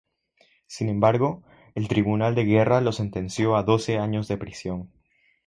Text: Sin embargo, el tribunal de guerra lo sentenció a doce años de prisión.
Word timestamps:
Sin 0.65 0.89
embargo, 0.89 1.43
el 1.75 1.87
tribunal 1.87 2.33
de 2.33 2.43
guerra 2.43 2.81
lo 2.81 2.91
sentenció 2.91 3.55
a 3.55 3.61
doce 3.61 3.99
años 3.99 4.27
de 4.27 4.37
prisión. 4.39 4.89